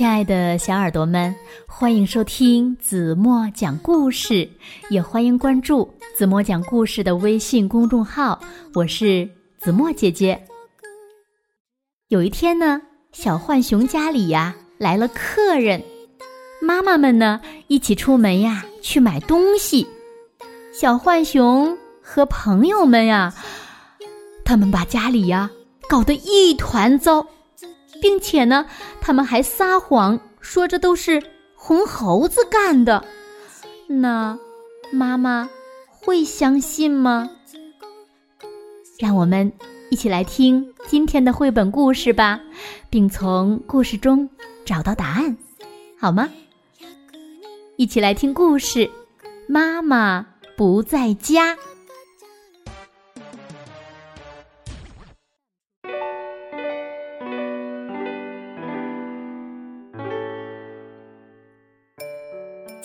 [0.00, 4.48] 亲爱的小耳朵们，欢迎收听子墨讲故事，
[4.88, 8.40] 也欢迎关注子墨讲故事的微信公众号。
[8.72, 9.28] 我是
[9.58, 10.42] 子墨姐姐。
[12.08, 12.80] 有一天呢，
[13.12, 15.82] 小浣熊家里呀来了客人，
[16.62, 19.86] 妈妈们呢一起出门呀去买东西。
[20.72, 23.34] 小浣熊和朋友们呀，
[24.46, 25.50] 他们把家里呀
[25.90, 27.26] 搞得一团糟。
[28.00, 28.66] 并且呢，
[29.00, 31.22] 他们还撒谎说这都是
[31.54, 33.04] 红猴子干的，
[33.86, 34.38] 那
[34.90, 35.48] 妈妈
[35.88, 37.30] 会相信吗？
[38.98, 39.52] 让我们
[39.90, 42.40] 一起来听今天的绘本故事吧，
[42.88, 44.28] 并从故事中
[44.64, 45.36] 找到答案，
[45.98, 46.28] 好吗？
[47.76, 48.90] 一起来听故事，
[49.46, 51.56] 妈妈不在家。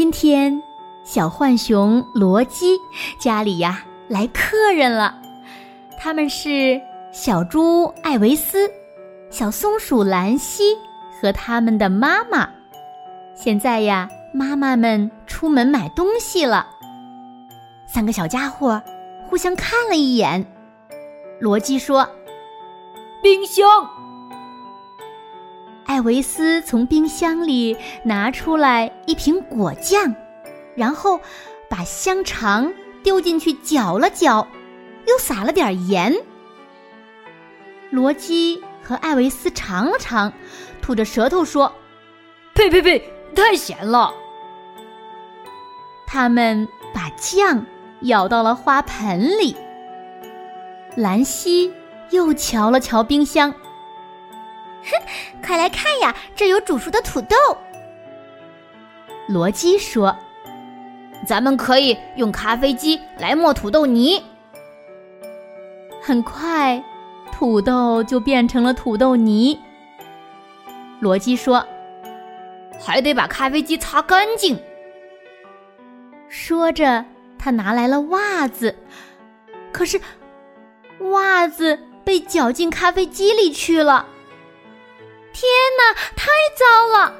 [0.00, 0.62] 今天，
[1.04, 2.78] 小浣熊罗基
[3.18, 5.20] 家里呀来客人了，
[5.98, 6.80] 他们是
[7.12, 8.66] 小猪艾维斯、
[9.28, 10.74] 小松鼠兰西
[11.20, 12.48] 和他们的妈妈。
[13.34, 16.66] 现在呀，妈妈们出门买东西了。
[17.86, 18.82] 三个小家伙
[19.28, 20.42] 互相看了一眼，
[21.40, 22.08] 罗基说
[23.22, 23.86] ：“冰箱。”
[26.00, 30.14] 艾维斯从冰箱里拿出来一瓶果酱，
[30.74, 31.20] 然后
[31.68, 34.48] 把香肠丢进去搅了搅，
[35.06, 36.16] 又撒了点盐。
[37.90, 40.32] 罗基和艾维斯尝了尝，
[40.80, 41.70] 吐着舌头说
[42.56, 44.10] ：“呸呸呸，太咸了！”
[46.08, 47.66] 他们把酱
[48.00, 49.54] 舀到了花盆里。
[50.96, 51.70] 兰西
[52.08, 53.52] 又瞧了瞧冰箱。
[54.84, 55.02] 哼，
[55.44, 57.36] 快来看呀，这有煮熟的土豆。
[59.28, 60.16] 罗基说
[61.26, 64.22] ：“咱们可以用咖啡机来磨土豆泥。”
[66.02, 66.82] 很快，
[67.32, 69.58] 土豆就变成了土豆泥。
[70.98, 71.64] 罗基说
[72.80, 74.58] ：“还得把咖啡机擦干净。”
[76.28, 77.04] 说着，
[77.38, 78.74] 他拿来了袜子，
[79.72, 80.00] 可是
[81.10, 84.06] 袜子被搅进咖啡机里去了。
[85.32, 85.48] 天
[85.78, 86.26] 哪，太
[86.56, 87.14] 糟了！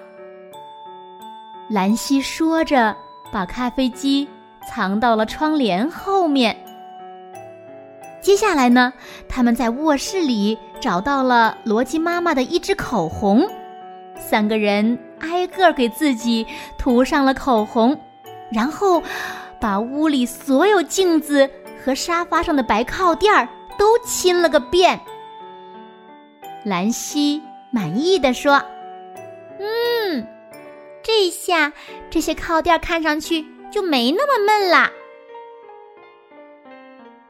[1.68, 2.96] 兰西说着，
[3.30, 4.28] 把咖啡机
[4.68, 6.56] 藏到了窗帘后面。
[8.20, 8.92] 接下来呢，
[9.28, 13.48] 他们在卧室里找到了罗基妈妈的一支口红，
[14.18, 16.46] 三个人挨个给自己
[16.76, 17.98] 涂上了口红，
[18.50, 19.02] 然后
[19.60, 21.48] 把屋里所有镜子
[21.82, 23.48] 和沙发上的白靠垫儿
[23.78, 25.00] 都亲了个遍。
[26.64, 27.42] 兰西。
[27.70, 28.62] 满意的说
[29.58, 30.26] ：“嗯，
[31.02, 31.72] 这下
[32.10, 34.90] 这些靠垫看上去就没那么闷啦。”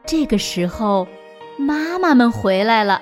[0.05, 1.07] 这个时候，
[1.57, 3.01] 妈妈们回来了，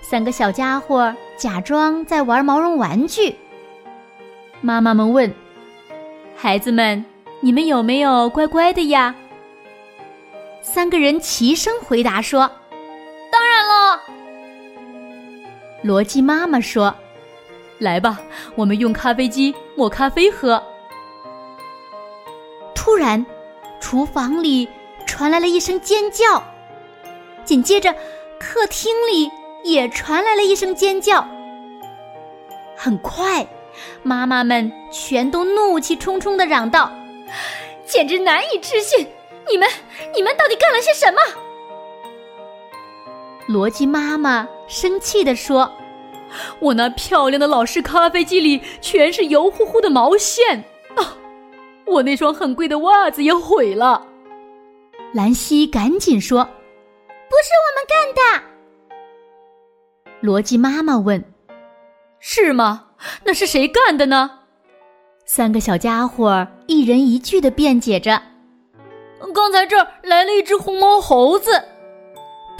[0.00, 3.36] 三个小家伙假装在玩毛绒玩具。
[4.60, 5.32] 妈妈们问
[6.34, 7.04] ：“孩子们，
[7.40, 9.14] 你们有没有乖乖的呀？”
[10.62, 12.50] 三个人齐声回答说
[15.82, 16.94] ：“罗基妈妈说
[17.78, 18.20] ：“来吧，
[18.54, 20.62] 我们用咖啡机磨咖啡喝。”
[22.74, 23.24] 突然，
[23.80, 24.68] 厨房里
[25.06, 26.42] 传来了一声尖叫，
[27.44, 27.92] 紧接着，
[28.38, 29.28] 客厅里
[29.64, 31.26] 也传来了一声尖叫。
[32.76, 33.46] 很快，
[34.02, 36.92] 妈妈们全都怒气冲冲的嚷道
[37.86, 39.08] ：“简直难以置信！
[39.50, 39.68] 你们，
[40.14, 41.20] 你们到底干了些什么？”
[43.48, 45.70] 罗基妈妈生气地说
[46.58, 50.64] ：“我那漂亮的老式咖啡机里全是油乎乎的毛线
[50.96, 51.14] 啊！
[51.84, 54.06] 我那双很贵的袜子也毁了。”
[55.12, 56.42] 兰西赶紧说
[57.28, 58.44] ：“不是我们干的。”
[60.22, 61.22] 罗辑妈妈问
[62.18, 62.86] ：“是吗？
[63.24, 64.38] 那是谁干的呢？”
[65.26, 68.22] 三个小家伙一人一句的辩解着
[69.34, 71.62] ：“刚才这儿来了一只红毛猴子。”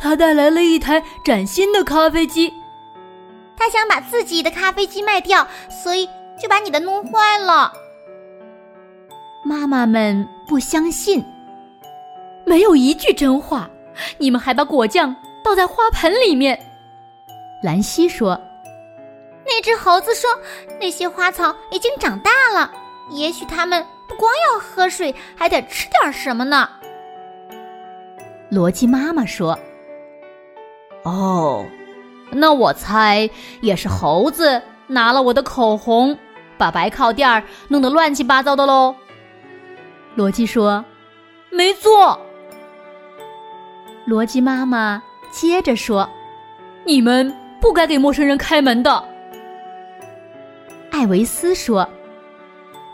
[0.03, 2.53] 他带来了一台崭新的咖啡机，
[3.57, 7.73] 他想把自己的咖啡机卖掉，所以就把你的弄坏了。
[9.45, 11.25] 妈妈们不相信，
[12.45, 13.71] 没有一句真话。
[14.19, 15.15] 你们还把果酱
[15.45, 16.59] 倒在花盆里面。
[17.63, 18.41] 兰西说
[19.47, 20.29] ：“那只猴子说，
[20.81, 22.73] 那些花草已经长大了，
[23.11, 26.69] 也许它们不光要喝水，还得吃点什么呢。”
[28.51, 29.57] 罗基妈妈说。
[31.05, 31.67] 哦，
[32.31, 33.29] 那我猜
[33.61, 36.17] 也是猴子拿了我的口红，
[36.57, 38.95] 把白靠垫弄得乱七八糟的喽。
[40.15, 40.85] 罗辑说
[41.51, 42.19] ：“没错。”
[44.05, 46.09] 罗辑妈妈接着说
[46.85, 49.03] ：“你们不该给陌生人开门的。”
[50.93, 51.89] 艾维斯说：“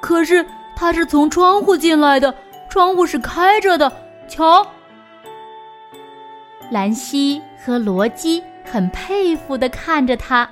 [0.00, 0.46] 可是
[0.76, 2.34] 他是从窗户进来的，
[2.68, 3.92] 窗户是开着的。
[4.28, 4.66] 瞧。”
[6.70, 10.48] 兰西和罗基很佩服的看着他。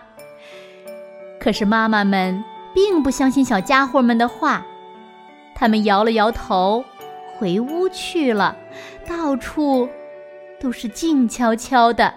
[1.41, 2.43] 可是妈妈们
[2.75, 4.65] 并不相信小家伙们的话，
[5.55, 6.85] 他们摇了摇头，
[7.39, 8.57] 回屋去了。
[9.07, 9.89] 到处
[10.61, 12.13] 都是静悄悄的。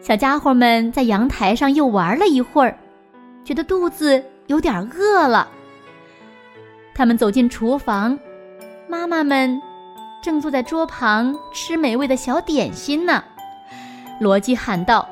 [0.00, 2.76] 小家伙们在阳台上又玩了一会儿，
[3.44, 5.48] 觉得肚子有点饿了。
[6.94, 8.18] 他们走进厨房，
[8.88, 9.62] 妈妈们。
[10.20, 13.22] 正坐在桌旁吃美味的小点心呢，
[14.20, 15.08] 罗辑喊道：“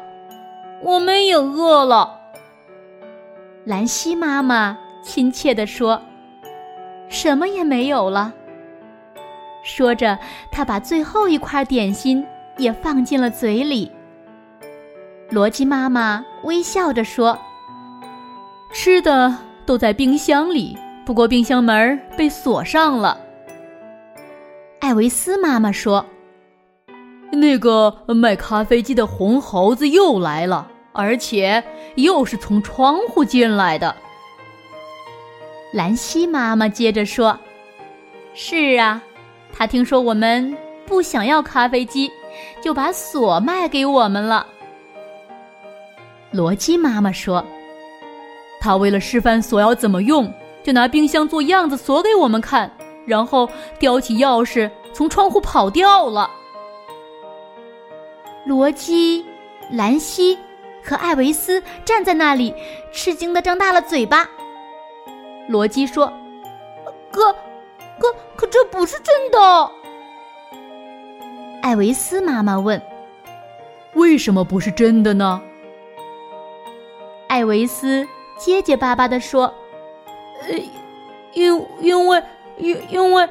[0.82, 2.20] 我们也饿了。”
[3.64, 6.02] 兰西妈妈亲切地说
[7.08, 8.32] ：“什么也没有了。”
[9.62, 10.18] 说着，
[10.50, 12.24] 她把最后一块点心
[12.56, 13.90] 也放进了嘴里。
[15.30, 17.36] 罗辑妈妈微笑着说
[18.72, 23.20] ：“吃的都在冰箱里，不过冰箱门被锁上了。”
[24.86, 26.06] 艾维斯妈妈说
[27.32, 31.60] ：“那个卖咖啡机的红猴子又来了，而且
[31.96, 33.92] 又是从窗户进来的。”
[35.74, 37.36] 兰西妈妈接着说
[38.32, 39.02] ：“是啊，
[39.52, 40.56] 他听说我们
[40.86, 42.08] 不想要咖啡机，
[42.62, 44.46] 就把锁卖给我们了。”
[46.30, 47.44] 罗基妈妈说
[48.62, 52.70] ：“他为了示范锁要怎么用，就拿冰箱做样子锁给我们看。”
[53.06, 53.48] 然后
[53.78, 56.28] 叼起钥匙从窗户跑掉了。
[58.44, 59.24] 罗基、
[59.70, 60.38] 兰西
[60.84, 62.54] 和艾维斯站在那里，
[62.92, 64.28] 吃惊的张大了嘴巴。
[65.48, 66.12] 罗基说
[67.10, 67.32] ：“可，
[67.98, 69.70] 可，可这不是真的。”
[71.62, 72.80] 艾维斯妈妈问
[73.94, 75.40] ：“为什么不是真的呢？”
[77.28, 78.06] 艾维斯
[78.38, 79.52] 结结巴巴的说
[80.48, 80.58] ：“呃，
[81.32, 82.22] 因因为。”
[82.58, 83.28] 因因为，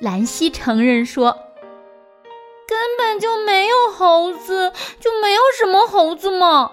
[0.00, 1.32] 兰西承认说，
[2.66, 6.72] 根本就没有猴子，就没有什么猴子嘛。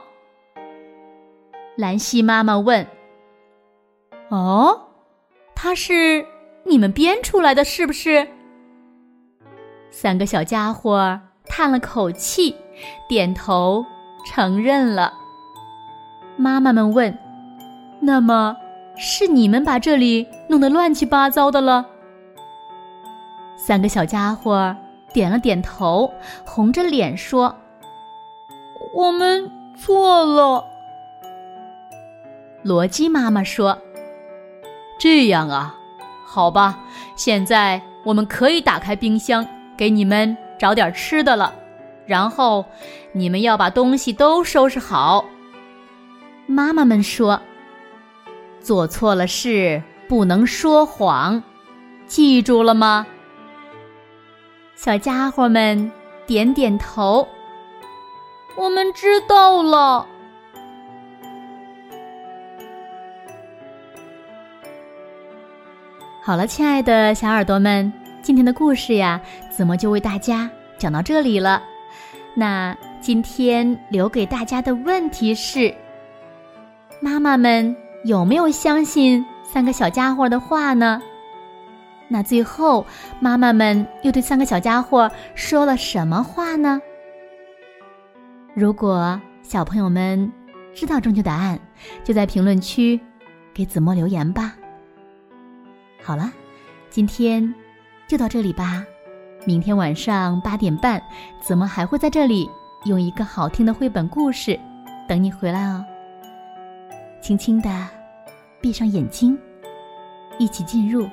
[1.75, 2.87] 兰西妈妈问
[4.29, 4.87] ：“哦，
[5.53, 6.25] 他是
[6.63, 8.27] 你们编出来的，是不是？”
[9.91, 12.55] 三个小家伙叹了口气，
[13.07, 13.85] 点头
[14.25, 15.13] 承认了。
[16.35, 17.17] 妈妈们问
[18.01, 18.57] ：“那么？”
[18.97, 21.85] 是你们把这里弄得乱七八糟的了。
[23.55, 24.75] 三个小家伙
[25.13, 26.11] 点了点头，
[26.45, 27.55] 红着脸说
[28.95, 30.63] ：“我们错了。”
[32.63, 33.77] 罗基妈妈说
[34.99, 35.75] ：“这样啊，
[36.25, 36.79] 好吧，
[37.15, 39.45] 现在我们可以打开冰箱，
[39.77, 41.53] 给你们找点吃的了。
[42.05, 42.65] 然后
[43.11, 45.23] 你们要把东西都收拾好。”
[46.47, 47.39] 妈妈们说。
[48.67, 51.41] 做错了事不能说谎，
[52.05, 53.07] 记住了吗？
[54.75, 55.89] 小家伙们
[56.25, 57.25] 点点头。
[58.57, 60.05] 我们知道了。
[66.21, 71.63] 好了，亲爱的小耳朵们，今天的故事呀，子墨就为大家讲到这里了。
[72.35, 75.73] 那今天留给大家的问题是：
[76.99, 77.73] 妈妈们。
[78.03, 81.01] 有没有相信三个小家伙的话呢？
[82.09, 82.85] 那最后
[83.19, 86.79] 妈妈们又对三个小家伙说了什么话呢？
[88.53, 90.31] 如果小朋友们
[90.73, 91.59] 知道正确答案，
[92.03, 92.99] 就在评论区
[93.53, 94.55] 给子墨留言吧。
[96.01, 96.31] 好了，
[96.89, 97.53] 今天
[98.07, 98.85] 就到这里吧。
[99.45, 101.01] 明天晚上八点半，
[101.41, 102.49] 子墨还会在这里
[102.85, 104.57] 用一个好听的绘本故事
[105.07, 105.83] 等你回来哦。
[107.27, 107.69] 轻轻的。
[108.61, 109.37] 闭上眼睛，
[110.39, 111.09] 一起进入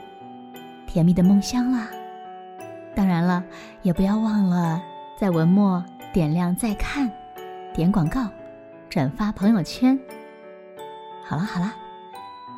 [0.87, 1.89] 甜蜜的梦乡啦！
[2.95, 3.43] 当然了，
[3.83, 4.81] 也不要忘了
[5.19, 7.11] 在文末点亮再看，
[7.73, 8.29] 点广告，
[8.89, 9.99] 转发朋友圈。
[11.25, 11.75] 好了好了，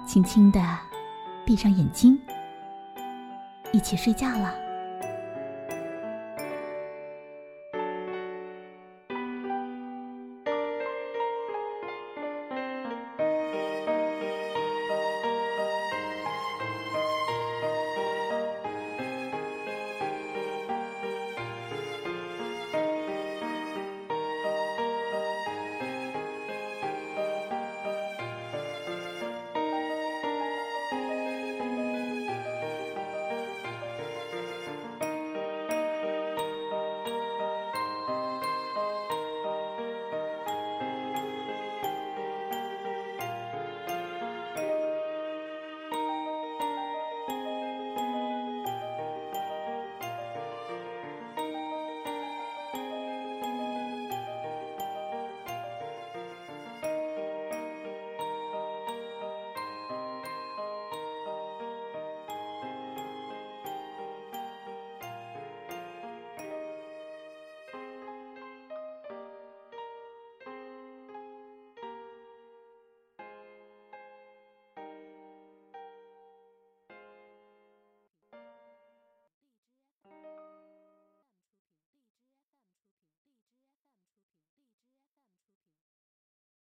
[0.06, 0.60] 轻轻的
[1.46, 2.20] 闭上眼睛，
[3.72, 4.65] 一起睡觉了。